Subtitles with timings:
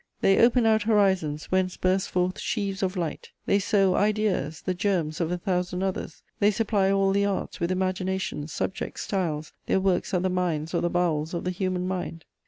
[0.21, 5.21] They open out horizons whence burst forth sheaves of light; they sow ideas, the germs
[5.21, 10.11] of a thousand others; they supply all the arts with imaginations, subjects, styles: their works
[10.15, 12.25] are the mines or the bowels of the human mind.